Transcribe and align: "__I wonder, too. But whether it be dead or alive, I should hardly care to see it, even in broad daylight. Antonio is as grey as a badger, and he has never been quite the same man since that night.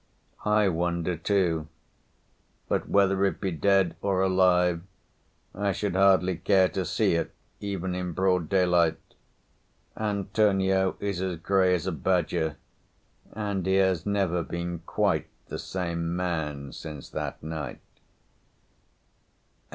"__I 0.51 0.73
wonder, 0.73 1.15
too. 1.15 1.67
But 2.67 2.89
whether 2.89 3.23
it 3.23 3.39
be 3.39 3.51
dead 3.51 3.95
or 4.01 4.23
alive, 4.23 4.81
I 5.53 5.73
should 5.73 5.95
hardly 5.95 6.37
care 6.37 6.69
to 6.69 6.85
see 6.85 7.13
it, 7.13 7.31
even 7.59 7.93
in 7.93 8.13
broad 8.13 8.49
daylight. 8.49 8.97
Antonio 9.95 10.97
is 10.99 11.21
as 11.21 11.37
grey 11.37 11.75
as 11.75 11.85
a 11.85 11.91
badger, 11.91 12.57
and 13.33 13.63
he 13.67 13.75
has 13.75 14.03
never 14.07 14.41
been 14.41 14.79
quite 14.87 15.27
the 15.49 15.59
same 15.59 16.15
man 16.15 16.71
since 16.71 17.07
that 17.09 17.43
night. 17.43 17.79